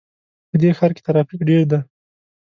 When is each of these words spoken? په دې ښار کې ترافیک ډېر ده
په 0.49 0.55
دې 0.61 0.69
ښار 0.77 0.91
کې 0.95 1.01
ترافیک 1.07 1.39
ډېر 1.49 1.63
ده 1.71 1.79